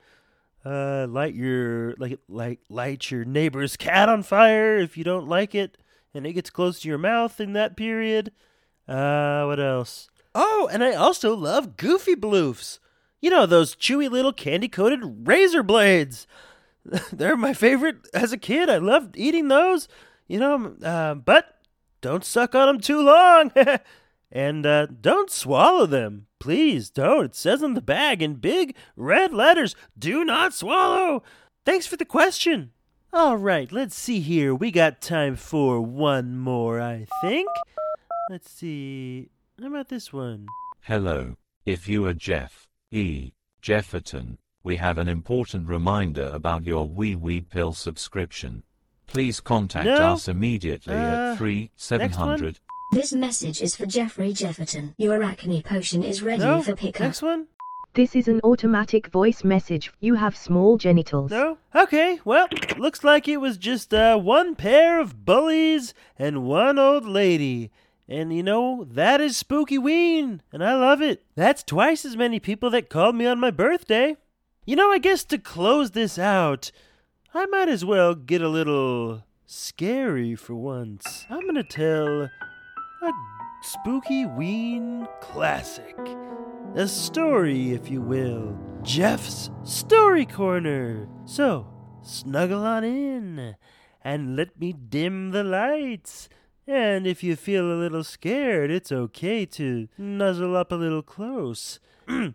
uh, 0.68 1.06
light 1.08 1.34
your 1.34 1.94
like 1.98 2.18
like 2.28 2.60
light 2.68 3.10
your 3.10 3.24
neighbor's 3.24 3.76
cat 3.76 4.08
on 4.08 4.22
fire 4.22 4.76
if 4.76 4.98
you 4.98 5.04
don't 5.04 5.26
like 5.26 5.54
it 5.54 5.78
and 6.12 6.26
it 6.26 6.34
gets 6.34 6.50
close 6.50 6.80
to 6.80 6.88
your 6.88 6.98
mouth 6.98 7.40
in 7.40 7.54
that 7.54 7.76
period. 7.76 8.32
Uh, 8.86 9.44
what 9.44 9.60
else? 9.60 10.10
Oh, 10.34 10.68
and 10.70 10.84
I 10.84 10.92
also 10.92 11.34
love 11.34 11.76
Goofy 11.76 12.14
Bloofs. 12.14 12.78
You 13.20 13.30
know, 13.30 13.46
those 13.46 13.74
chewy 13.74 14.10
little 14.10 14.32
candy 14.32 14.68
coated 14.68 15.26
razor 15.26 15.62
blades. 15.62 16.26
They're 17.12 17.36
my 17.36 17.54
favorite 17.54 17.96
as 18.14 18.32
a 18.32 18.38
kid. 18.38 18.70
I 18.70 18.78
loved 18.78 19.16
eating 19.16 19.48
those. 19.48 19.88
You 20.26 20.38
know, 20.38 20.76
uh, 20.82 21.14
but 21.14 21.58
don't 22.00 22.24
suck 22.24 22.54
on 22.54 22.66
them 22.66 22.80
too 22.80 23.02
long. 23.02 23.52
and 24.32 24.66
uh, 24.66 24.86
don't 24.86 25.30
swallow 25.30 25.86
them. 25.86 26.27
Please 26.40 26.90
don't. 26.90 27.26
It 27.26 27.34
says 27.34 27.62
on 27.62 27.74
the 27.74 27.80
bag 27.80 28.22
in 28.22 28.34
big 28.36 28.74
red 28.96 29.32
letters 29.34 29.74
do 29.98 30.24
not 30.24 30.54
swallow. 30.54 31.22
Thanks 31.64 31.86
for 31.86 31.96
the 31.96 32.04
question. 32.04 32.70
All 33.12 33.36
right, 33.36 33.72
let's 33.72 33.96
see 33.96 34.20
here. 34.20 34.54
We 34.54 34.70
got 34.70 35.00
time 35.00 35.34
for 35.36 35.80
one 35.80 36.36
more, 36.38 36.80
I 36.80 37.06
think. 37.22 37.48
Let's 38.30 38.50
see. 38.50 39.30
How 39.60 39.68
about 39.68 39.88
this 39.88 40.12
one? 40.12 40.46
Hello. 40.82 41.34
If 41.64 41.88
you 41.88 42.06
are 42.06 42.14
Jeff 42.14 42.68
E. 42.90 43.32
Jefferton, 43.60 44.38
we 44.62 44.76
have 44.76 44.98
an 44.98 45.08
important 45.08 45.66
reminder 45.68 46.30
about 46.32 46.64
your 46.64 46.86
wee 46.86 47.16
wee 47.16 47.40
pill 47.40 47.72
subscription. 47.72 48.62
Please 49.06 49.40
contact 49.40 49.86
No. 49.86 50.12
us 50.12 50.28
immediately 50.28 50.94
Uh, 50.94 51.32
at 51.32 51.38
3 51.38 51.60
next 51.62 51.82
700 51.84 52.60
This 52.90 53.12
message 53.12 53.60
is 53.60 53.76
for 53.76 53.86
Jeffrey 53.86 54.32
Jefferton. 54.32 54.94
Your 54.96 55.22
acne 55.22 55.62
potion 55.62 56.02
is 56.02 56.22
ready 56.22 56.42
No? 56.42 56.62
for 56.62 56.74
pickup. 56.74 57.00
Next 57.02 57.22
one? 57.22 57.46
This 57.94 58.14
is 58.16 58.28
an 58.28 58.40
automatic 58.42 59.08
voice 59.08 59.44
message. 59.44 59.92
You 60.00 60.14
have 60.14 60.36
small 60.36 60.78
genitals. 60.78 61.30
No? 61.30 61.58
Okay, 61.74 62.20
well, 62.24 62.48
looks 62.78 63.04
like 63.04 63.28
it 63.28 63.38
was 63.38 63.56
just 63.58 63.92
uh, 63.92 64.16
one 64.18 64.54
pair 64.54 65.00
of 65.00 65.24
bullies 65.24 65.92
and 66.18 66.44
one 66.44 66.78
old 66.78 67.04
lady. 67.04 67.70
And 68.08 68.34
you 68.34 68.42
know, 68.42 68.86
that 68.90 69.20
is 69.20 69.36
Spooky 69.36 69.76
Ween, 69.76 70.40
and 70.50 70.64
I 70.64 70.74
love 70.74 71.02
it. 71.02 71.24
That's 71.34 71.62
twice 71.62 72.06
as 72.06 72.16
many 72.16 72.40
people 72.40 72.70
that 72.70 72.88
called 72.88 73.14
me 73.16 73.26
on 73.26 73.38
my 73.38 73.50
birthday. 73.50 74.16
You 74.64 74.76
know, 74.76 74.90
I 74.90 74.98
guess 74.98 75.24
to 75.24 75.36
close 75.38 75.90
this 75.90 76.18
out, 76.18 76.70
I 77.34 77.44
might 77.46 77.68
as 77.68 77.84
well 77.84 78.14
get 78.14 78.40
a 78.40 78.48
little 78.48 79.24
scary 79.44 80.34
for 80.36 80.54
once. 80.54 81.26
I'm 81.28 81.44
gonna 81.44 81.62
tell 81.64 82.30
a 83.02 83.12
Spooky 83.62 84.26
Ween 84.26 85.06
classic. 85.20 85.96
A 86.74 86.88
story, 86.88 87.72
if 87.72 87.90
you 87.90 88.00
will. 88.00 88.58
Jeff's 88.82 89.50
Story 89.64 90.26
Corner. 90.26 91.08
So, 91.24 91.66
snuggle 92.02 92.64
on 92.64 92.84
in 92.84 93.56
and 94.02 94.36
let 94.36 94.58
me 94.58 94.72
dim 94.72 95.30
the 95.30 95.44
lights. 95.44 96.28
And 96.66 97.06
if 97.06 97.22
you 97.22 97.36
feel 97.36 97.72
a 97.72 97.80
little 97.80 98.04
scared, 98.04 98.70
it's 98.70 98.92
okay 98.92 99.46
to 99.46 99.88
nuzzle 99.96 100.56
up 100.56 100.72
a 100.72 100.76
little 100.76 101.02
close. 101.02 101.80
I'm 102.08 102.34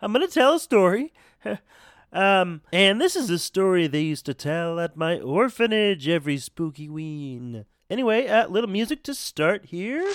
going 0.00 0.26
to 0.26 0.28
tell 0.28 0.54
a 0.54 0.60
story. 0.60 1.12
um, 2.12 2.62
and 2.72 3.00
this 3.00 3.16
is 3.16 3.30
a 3.30 3.38
story 3.38 3.86
they 3.86 4.02
used 4.02 4.26
to 4.26 4.34
tell 4.34 4.78
at 4.78 4.96
my 4.96 5.18
orphanage 5.18 6.08
every 6.08 6.38
spooky 6.38 6.88
ween. 6.88 7.64
Anyway, 7.92 8.26
uh, 8.26 8.48
little 8.48 8.70
music 8.70 9.02
to 9.02 9.14
start 9.14 9.66
here. 9.66 10.14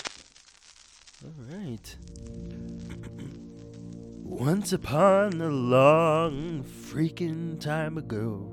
All 1.23 1.31
right. 1.55 1.95
Once 4.23 4.73
upon 4.73 5.39
a 5.39 5.49
long 5.49 6.63
freaking 6.63 7.59
time 7.61 7.99
ago, 7.99 8.51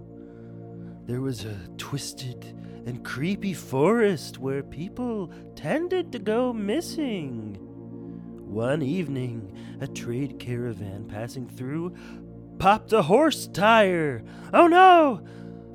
there 1.07 1.23
was 1.23 1.47
a 1.47 1.59
twisted 1.79 2.45
and 2.85 3.03
creepy 3.03 3.55
forest 3.55 4.37
where 4.37 4.63
people 4.63 5.33
tended 5.57 6.13
to 6.13 6.19
go 6.19 6.53
missing. 6.53 7.57
One 8.43 8.83
evening, 8.83 9.57
a 9.81 9.87
trade 9.87 10.39
caravan 10.39 11.07
passing 11.09 11.49
through 11.49 11.97
popped 12.59 12.93
a 12.93 13.01
horse 13.01 13.47
tire. 13.47 14.23
Oh 14.53 14.67
no! 14.67 15.27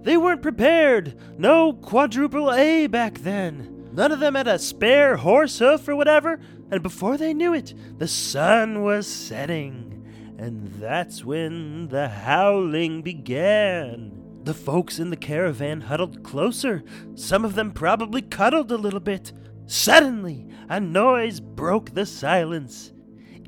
They 0.03 0.17
weren't 0.17 0.41
prepared! 0.41 1.15
No 1.37 1.73
quadruple 1.73 2.51
A 2.53 2.87
back 2.87 3.19
then! 3.19 3.89
None 3.91 4.11
of 4.11 4.19
them 4.19 4.35
had 4.35 4.47
a 4.47 4.59
spare 4.59 5.17
horse 5.17 5.59
hoof 5.59 5.87
or 5.87 5.95
whatever, 5.95 6.39
and 6.71 6.81
before 6.81 7.17
they 7.17 7.33
knew 7.33 7.53
it, 7.53 7.73
the 7.97 8.07
sun 8.07 8.83
was 8.83 9.07
setting. 9.07 10.05
And 10.37 10.67
that's 10.75 11.25
when 11.25 11.89
the 11.89 12.07
howling 12.07 13.01
began. 13.01 14.11
The 14.43 14.53
folks 14.53 14.99
in 14.99 15.09
the 15.09 15.17
caravan 15.17 15.81
huddled 15.81 16.23
closer. 16.23 16.83
Some 17.15 17.43
of 17.43 17.55
them 17.55 17.71
probably 17.71 18.21
cuddled 18.21 18.71
a 18.71 18.77
little 18.77 19.01
bit. 19.01 19.33
Suddenly, 19.65 20.47
a 20.69 20.79
noise 20.79 21.39
broke 21.39 21.93
the 21.93 22.05
silence. 22.05 22.93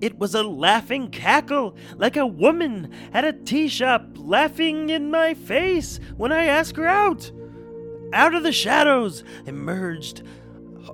It 0.02 0.18
was 0.18 0.34
a 0.34 0.42
laughing 0.42 1.12
cackle, 1.12 1.76
like 1.96 2.18
a 2.18 2.26
woman 2.26 2.92
at 3.14 3.24
a 3.24 3.34
tea 3.34 3.68
shop 3.68 4.08
laughing 4.16 4.90
in 4.90 5.12
my 5.12 5.36
face 5.36 6.00
when 6.18 6.32
I 6.32 6.46
asked 6.46 6.76
her 6.78 6.88
out. 6.88 7.32
Out 8.12 8.34
of 8.34 8.42
the 8.42 8.52
shadows 8.52 9.24
emerged 9.46 10.24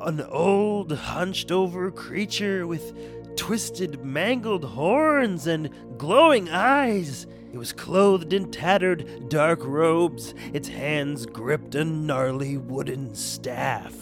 an 0.01 0.21
old, 0.21 0.91
hunched 0.91 1.51
over 1.51 1.89
creature 1.89 2.67
with 2.67 2.93
twisted, 3.37 4.03
mangled 4.03 4.65
horns 4.65 5.47
and 5.47 5.69
glowing 5.97 6.49
eyes. 6.49 7.27
It 7.53 7.57
was 7.57 7.71
clothed 7.71 8.33
in 8.33 8.51
tattered, 8.51 9.29
dark 9.29 9.63
robes. 9.63 10.33
Its 10.51 10.67
hands 10.67 11.25
gripped 11.25 11.75
a 11.75 11.85
gnarly 11.85 12.57
wooden 12.57 13.15
staff. 13.15 13.95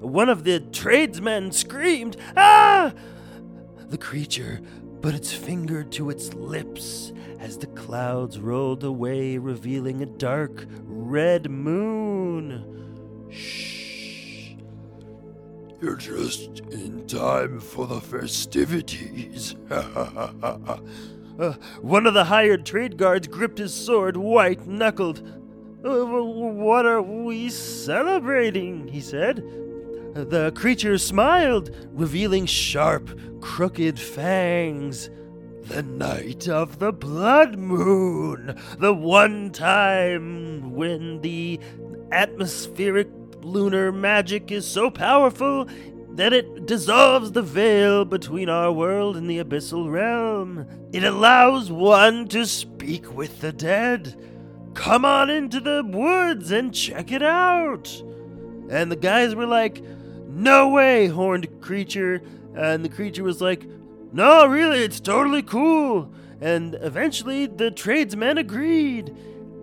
One 0.00 0.28
of 0.28 0.44
the 0.44 0.60
tradesmen 0.60 1.52
screamed, 1.52 2.16
Ah! 2.36 2.92
The 3.88 3.98
creature 3.98 4.60
put 5.02 5.14
its 5.14 5.32
finger 5.32 5.84
to 5.84 6.10
its 6.10 6.32
lips 6.34 7.12
as 7.38 7.58
the 7.58 7.66
clouds 7.68 8.38
rolled 8.38 8.84
away, 8.84 9.36
revealing 9.38 10.02
a 10.02 10.06
dark 10.06 10.66
red 10.84 11.50
moon. 11.50 13.28
Shh. 13.30 14.54
You're 15.80 15.96
just 15.96 16.60
in 16.70 17.06
time 17.06 17.60
for 17.60 17.86
the 17.86 18.00
festivities. 18.00 19.56
Uh, 21.36 21.52
one 21.80 22.06
of 22.06 22.14
the 22.14 22.22
hired 22.22 22.64
trade 22.64 22.96
guards 22.96 23.26
gripped 23.26 23.58
his 23.58 23.74
sword, 23.74 24.16
white 24.16 24.68
knuckled. 24.68 25.20
Uh, 25.84 26.04
what 26.04 26.86
are 26.86 27.02
we 27.02 27.50
celebrating? 27.50 28.86
he 28.86 29.00
said. 29.00 29.42
The 30.14 30.52
creature 30.52 30.96
smiled, 30.96 31.74
revealing 31.90 32.46
sharp, 32.46 33.18
crooked 33.40 33.98
fangs. 33.98 35.10
The 35.62 35.82
night 35.82 36.48
of 36.48 36.78
the 36.78 36.92
blood 36.92 37.58
moon, 37.58 38.56
the 38.78 38.94
one 38.94 39.50
time 39.50 40.72
when 40.72 41.20
the 41.20 41.58
atmospheric 42.12 43.08
lunar 43.42 43.90
magic 43.90 44.52
is 44.52 44.64
so 44.64 44.88
powerful 44.88 45.66
that 46.10 46.32
it 46.32 46.66
dissolves 46.66 47.32
the 47.32 47.42
veil 47.42 48.04
between 48.04 48.48
our 48.48 48.70
world 48.70 49.16
and 49.16 49.28
the 49.28 49.42
abyssal 49.42 49.90
realm. 49.90 50.64
It 50.92 51.02
allows 51.02 51.72
one 51.72 52.28
to 52.28 52.46
speak 52.46 53.12
with 53.12 53.40
the 53.40 53.52
dead. 53.52 54.14
Come 54.74 55.04
on 55.04 55.28
into 55.28 55.58
the 55.58 55.82
woods 55.84 56.52
and 56.52 56.72
check 56.72 57.10
it 57.10 57.22
out. 57.22 58.00
And 58.70 58.92
the 58.92 58.96
guys 58.96 59.34
were 59.34 59.46
like, 59.46 59.82
No 60.34 60.68
way, 60.68 61.06
horned 61.06 61.60
creature. 61.60 62.20
And 62.56 62.84
the 62.84 62.88
creature 62.88 63.22
was 63.22 63.40
like, 63.40 63.66
No, 64.12 64.46
really, 64.46 64.80
it's 64.80 65.00
totally 65.00 65.42
cool. 65.42 66.12
And 66.40 66.76
eventually 66.80 67.46
the 67.46 67.70
tradesmen 67.70 68.38
agreed. 68.38 69.14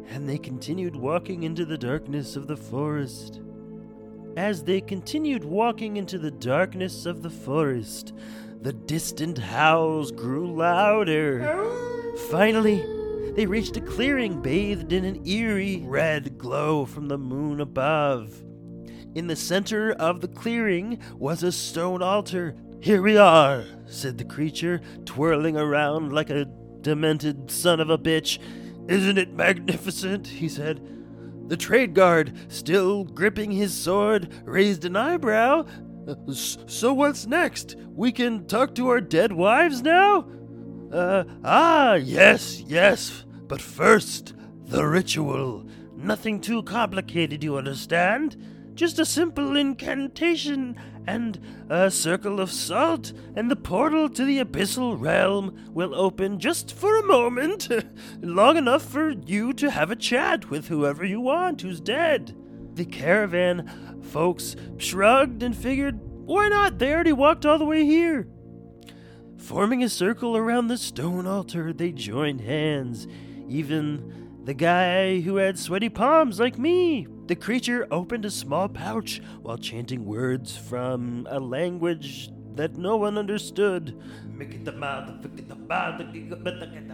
And 0.07 0.27
they 0.27 0.37
continued 0.37 0.95
walking 0.95 1.43
into 1.43 1.65
the 1.65 1.77
darkness 1.77 2.35
of 2.35 2.47
the 2.47 2.57
forest. 2.57 3.41
As 4.37 4.63
they 4.63 4.79
continued 4.79 5.43
walking 5.43 5.97
into 5.97 6.17
the 6.17 6.31
darkness 6.31 7.05
of 7.05 7.21
the 7.21 7.29
forest, 7.29 8.13
the 8.61 8.71
distant 8.71 9.37
howls 9.37 10.11
grew 10.11 10.53
louder. 10.53 11.67
Finally, 12.29 12.81
they 13.35 13.45
reached 13.45 13.75
a 13.75 13.81
clearing 13.81 14.41
bathed 14.41 14.93
in 14.93 15.03
an 15.03 15.25
eerie 15.27 15.83
red 15.85 16.37
glow 16.37 16.85
from 16.85 17.07
the 17.07 17.17
moon 17.17 17.59
above. 17.59 18.41
In 19.13 19.27
the 19.27 19.35
center 19.35 19.91
of 19.93 20.21
the 20.21 20.27
clearing 20.27 20.99
was 21.17 21.43
a 21.43 21.51
stone 21.51 22.01
altar. 22.01 22.55
Here 22.79 23.01
we 23.01 23.17
are, 23.17 23.65
said 23.85 24.17
the 24.17 24.23
creature, 24.23 24.81
twirling 25.05 25.57
around 25.57 26.13
like 26.13 26.29
a 26.29 26.45
demented 26.81 27.51
son 27.51 27.79
of 27.79 27.89
a 27.89 27.97
bitch. 27.97 28.39
Isn't 28.87 29.17
it 29.17 29.33
magnificent? 29.33 30.27
he 30.27 30.47
said. 30.47 30.81
The 31.47 31.57
trade 31.57 31.93
guard, 31.93 32.33
still 32.47 33.03
gripping 33.03 33.51
his 33.51 33.73
sword, 33.73 34.29
raised 34.45 34.85
an 34.85 34.95
eyebrow. 34.95 35.65
"Uh, 36.07 36.15
So 36.33 36.93
what's 36.93 37.27
next? 37.27 37.75
We 37.93 38.13
can 38.13 38.45
talk 38.47 38.73
to 38.75 38.87
our 38.87 39.01
dead 39.01 39.33
wives 39.33 39.81
now? 39.81 40.25
Uh, 40.91 41.25
ah, 41.43 41.95
yes, 41.95 42.61
yes. 42.65 43.25
But 43.47 43.61
first, 43.61 44.33
the 44.67 44.85
ritual. 44.87 45.65
Nothing 45.97 46.39
too 46.39 46.63
complicated, 46.63 47.43
you 47.43 47.57
understand? 47.57 48.37
Just 48.73 48.99
a 48.99 49.05
simple 49.05 49.55
incantation 49.55 50.77
and 51.07 51.39
a 51.69 51.91
circle 51.91 52.39
of 52.39 52.51
salt, 52.51 53.13
and 53.35 53.49
the 53.49 53.55
portal 53.55 54.09
to 54.09 54.23
the 54.23 54.39
abyssal 54.39 54.99
realm 54.99 55.55
will 55.73 55.95
open 55.95 56.39
just 56.39 56.73
for 56.73 56.97
a 56.97 57.05
moment, 57.05 57.69
long 58.21 58.57
enough 58.57 58.83
for 58.83 59.11
you 59.11 59.53
to 59.53 59.71
have 59.71 59.91
a 59.91 59.95
chat 59.95 60.49
with 60.49 60.67
whoever 60.67 61.03
you 61.03 61.19
want 61.19 61.61
who's 61.61 61.81
dead. 61.81 62.35
The 62.75 62.85
caravan 62.85 63.69
folks 64.11 64.55
shrugged 64.77 65.43
and 65.43 65.55
figured, 65.55 65.99
why 66.25 66.47
not? 66.47 66.79
They 66.79 66.93
already 66.93 67.13
walked 67.13 67.45
all 67.45 67.57
the 67.57 67.65
way 67.65 67.85
here. 67.85 68.27
Forming 69.37 69.83
a 69.83 69.89
circle 69.89 70.37
around 70.37 70.67
the 70.67 70.77
stone 70.77 71.25
altar, 71.25 71.73
they 71.73 71.91
joined 71.91 72.41
hands. 72.41 73.07
Even 73.49 74.30
the 74.43 74.53
guy 74.53 75.21
who 75.21 75.35
had 75.35 75.59
sweaty 75.59 75.89
palms 75.89 76.39
like 76.39 76.57
me. 76.57 77.07
The 77.27 77.35
creature 77.35 77.87
opened 77.91 78.25
a 78.25 78.31
small 78.31 78.67
pouch 78.67 79.21
while 79.41 79.57
chanting 79.57 80.05
words 80.05 80.57
from 80.57 81.27
a 81.29 81.39
language 81.39 82.31
that 82.55 82.75
no 82.75 82.97
one 82.97 83.17
understood. 83.17 83.97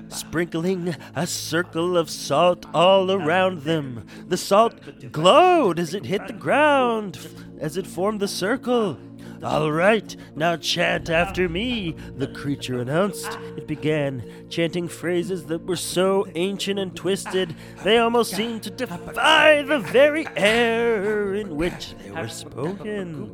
Sprinkling 0.10 0.96
a 1.16 1.26
circle 1.26 1.98
of 1.98 2.10
salt 2.10 2.66
all 2.74 3.12
around 3.12 3.62
them. 3.62 4.06
The 4.28 4.38
salt 4.38 5.12
glowed 5.12 5.80
as 5.80 5.94
it 5.94 6.06
hit 6.06 6.28
the 6.28 6.34
ground, 6.34 7.18
as 7.60 7.78
it 7.78 7.88
formed 7.88 8.20
the 8.20 8.28
circle. 8.28 8.98
All 9.44 9.72
right, 9.72 10.16
now 10.36 10.56
chant 10.58 11.10
after 11.10 11.48
me, 11.48 11.96
the 12.16 12.28
creature 12.28 12.80
announced. 12.80 13.38
It 13.56 13.68
began, 13.68 14.24
chanting 14.50 14.88
phrases 14.88 15.46
that 15.46 15.66
were 15.66 15.76
so 15.76 16.26
ancient 16.36 16.80
and 16.80 16.96
twisted, 16.96 17.56
they 17.84 17.98
almost 18.00 18.34
seemed 18.34 18.64
to 18.64 18.72
defy 18.72 19.62
the 19.62 19.80
very 19.80 20.28
air 20.36 21.36
in 21.36 21.56
which 21.56 21.94
they 22.04 22.12
were 22.12 22.28
spoken. 22.28 23.32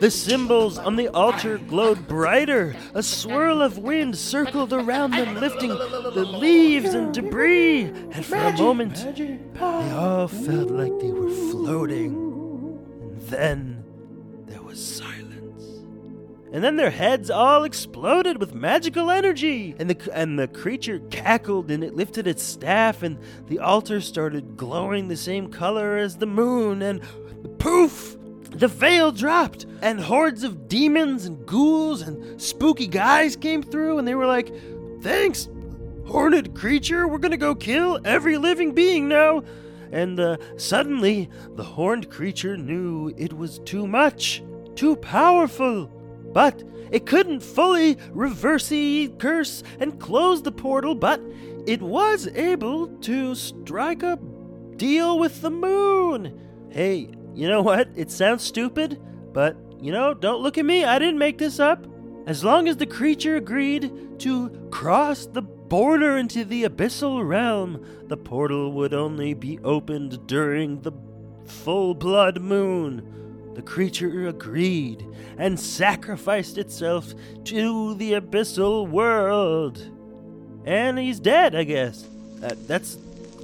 The 0.00 0.10
symbols 0.10 0.78
on 0.78 0.96
the 0.96 1.08
altar 1.08 1.58
glowed 1.58 2.08
brighter. 2.08 2.74
A 2.94 3.02
swirl 3.02 3.60
of 3.60 3.78
wind 3.78 4.16
circled 4.16 4.72
around 4.72 5.10
them, 5.10 5.34
lifting 5.34 5.70
the 5.70 6.24
leaves 6.24 6.94
and 6.94 7.12
debris. 7.12 7.84
And 7.84 8.24
for 8.24 8.36
a 8.36 8.56
moment, 8.56 8.94
they 9.16 9.90
all 9.92 10.28
felt 10.28 10.70
like 10.70 10.98
they 11.00 11.10
were 11.10 11.30
floating. 11.30 12.27
Then 13.28 13.84
there 14.46 14.62
was 14.62 14.82
silence. 14.82 15.84
And 16.50 16.64
then 16.64 16.76
their 16.76 16.90
heads 16.90 17.30
all 17.30 17.64
exploded 17.64 18.38
with 18.40 18.54
magical 18.54 19.10
energy. 19.10 19.74
And 19.78 19.90
the 19.90 20.10
and 20.14 20.38
the 20.38 20.48
creature 20.48 21.00
cackled 21.10 21.70
and 21.70 21.84
it 21.84 21.94
lifted 21.94 22.26
its 22.26 22.42
staff 22.42 23.02
and 23.02 23.18
the 23.46 23.58
altar 23.58 24.00
started 24.00 24.56
glowing 24.56 25.08
the 25.08 25.16
same 25.16 25.50
color 25.50 25.98
as 25.98 26.16
the 26.16 26.26
moon 26.26 26.80
and 26.80 27.02
poof! 27.58 28.16
The 28.50 28.68
veil 28.68 29.12
dropped, 29.12 29.66
and 29.82 30.00
hordes 30.00 30.42
of 30.42 30.68
demons 30.68 31.26
and 31.26 31.44
ghouls 31.44 32.00
and 32.00 32.40
spooky 32.40 32.86
guys 32.86 33.36
came 33.36 33.62
through, 33.62 33.98
and 33.98 34.08
they 34.08 34.14
were 34.14 34.26
like, 34.26 34.50
Thanks, 35.02 35.50
horned 36.06 36.54
creature, 36.54 37.06
we're 37.06 37.18
gonna 37.18 37.36
go 37.36 37.54
kill 37.54 38.00
every 38.06 38.38
living 38.38 38.72
being 38.72 39.06
now. 39.06 39.42
And 39.92 40.20
uh, 40.20 40.36
suddenly, 40.56 41.30
the 41.56 41.64
horned 41.64 42.10
creature 42.10 42.56
knew 42.56 43.12
it 43.16 43.32
was 43.32 43.58
too 43.60 43.86
much, 43.86 44.42
too 44.74 44.96
powerful. 44.96 45.86
But 46.32 46.62
it 46.90 47.06
couldn't 47.06 47.40
fully 47.40 47.98
reverse 48.10 48.68
the 48.68 49.12
curse 49.18 49.62
and 49.80 50.00
close 50.00 50.42
the 50.42 50.52
portal, 50.52 50.94
but 50.94 51.20
it 51.66 51.82
was 51.82 52.28
able 52.28 52.88
to 52.98 53.34
strike 53.34 54.02
a 54.02 54.18
deal 54.76 55.18
with 55.18 55.42
the 55.42 55.50
moon. 55.50 56.40
Hey, 56.70 57.10
you 57.34 57.48
know 57.48 57.62
what? 57.62 57.88
It 57.94 58.10
sounds 58.10 58.42
stupid, 58.42 59.00
but 59.32 59.56
you 59.80 59.92
know, 59.92 60.14
don't 60.14 60.42
look 60.42 60.58
at 60.58 60.64
me. 60.64 60.84
I 60.84 60.98
didn't 60.98 61.18
make 61.18 61.38
this 61.38 61.60
up. 61.60 61.86
As 62.26 62.44
long 62.44 62.68
as 62.68 62.76
the 62.76 62.86
creature 62.86 63.36
agreed 63.36 64.18
to 64.20 64.50
cross 64.70 65.26
the 65.26 65.42
border 65.68 66.16
into 66.16 66.44
the 66.44 66.64
abyssal 66.64 67.26
realm, 67.26 67.84
the 68.06 68.16
portal 68.16 68.72
would 68.72 68.94
only 68.94 69.34
be 69.34 69.58
opened 69.60 70.26
during 70.26 70.80
the 70.80 70.92
full 71.46 71.94
blood 71.94 72.40
moon. 72.40 73.52
The 73.54 73.62
creature 73.62 74.28
agreed 74.28 75.04
and 75.36 75.58
sacrificed 75.58 76.58
itself 76.58 77.12
to 77.44 77.94
the 77.94 78.12
abyssal 78.12 78.88
world. 78.88 79.90
And 80.64 80.98
he's 80.98 81.20
dead, 81.20 81.54
I 81.54 81.64
guess. 81.64 82.06
That, 82.36 82.68
that's 82.68 82.98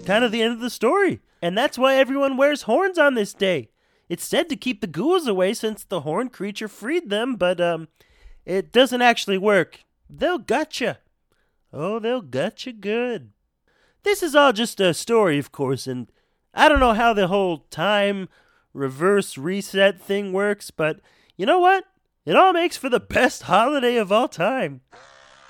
kind 0.06 0.24
of 0.24 0.32
the 0.32 0.42
end 0.42 0.52
of 0.52 0.60
the 0.60 0.70
story. 0.70 1.20
And 1.42 1.58
that's 1.58 1.78
why 1.78 1.96
everyone 1.96 2.36
wears 2.36 2.62
horns 2.62 2.98
on 2.98 3.14
this 3.14 3.34
day. 3.34 3.70
It's 4.08 4.24
said 4.24 4.48
to 4.50 4.56
keep 4.56 4.80
the 4.80 4.86
ghouls 4.86 5.26
away 5.26 5.54
since 5.54 5.84
the 5.84 6.02
horned 6.02 6.32
creature 6.32 6.68
freed 6.68 7.10
them, 7.10 7.36
but 7.36 7.60
um, 7.60 7.88
it 8.44 8.72
doesn't 8.72 9.02
actually 9.02 9.38
work. 9.38 9.80
They'll 10.08 10.44
you. 10.80 10.94
Oh, 11.76 11.98
they'll 11.98 12.22
gut 12.22 12.66
you 12.66 12.72
good. 12.72 13.32
This 14.04 14.22
is 14.22 14.36
all 14.36 14.52
just 14.52 14.78
a 14.78 14.94
story, 14.94 15.40
of 15.40 15.50
course, 15.50 15.88
and 15.88 16.08
I 16.54 16.68
don't 16.68 16.78
know 16.78 16.92
how 16.92 17.12
the 17.12 17.26
whole 17.26 17.66
time 17.68 18.28
reverse 18.72 19.36
reset 19.36 20.00
thing 20.00 20.32
works, 20.32 20.70
but 20.70 21.00
you 21.36 21.46
know 21.46 21.58
what? 21.58 21.84
It 22.24 22.36
all 22.36 22.52
makes 22.52 22.76
for 22.76 22.88
the 22.88 23.00
best 23.00 23.42
holiday 23.42 23.96
of 23.96 24.12
all 24.12 24.28
time. 24.28 24.82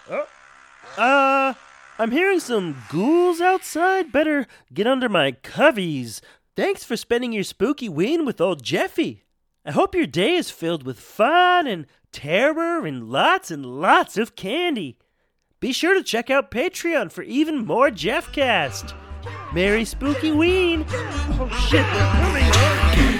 Oh, 0.08 0.26
uh, 0.96 1.54
I'm 1.98 2.10
hearing 2.10 2.40
some 2.40 2.82
ghouls 2.88 3.42
outside. 3.42 4.10
Better 4.10 4.46
get 4.72 4.86
under 4.86 5.10
my 5.10 5.32
coveys. 5.32 6.22
Thanks 6.56 6.84
for 6.84 6.96
spending 6.96 7.34
your 7.34 7.44
spooky 7.44 7.90
ween 7.90 8.24
with 8.24 8.40
old 8.40 8.62
Jeffy. 8.62 9.24
I 9.66 9.72
hope 9.72 9.94
your 9.94 10.06
day 10.06 10.36
is 10.36 10.50
filled 10.50 10.86
with 10.86 10.98
fun 10.98 11.66
and 11.66 11.86
terror 12.12 12.86
and 12.86 13.10
lots 13.10 13.50
and 13.50 13.66
lots 13.66 14.16
of 14.16 14.36
candy. 14.36 14.96
Be 15.64 15.72
sure 15.72 15.94
to 15.94 16.02
check 16.02 16.28
out 16.28 16.50
Patreon 16.50 17.10
for 17.10 17.22
even 17.22 17.64
more 17.64 17.88
Jeffcast. 17.88 18.92
Merry 19.54 19.86
Spooky 19.86 20.30
Ween! 20.30 20.84
Oh 20.90 21.48
shit, 21.70 21.86
they're 21.86 22.12
coming! 22.12 23.13